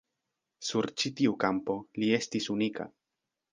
[0.69, 2.91] Sur ĉi tiu kampo li estis unika.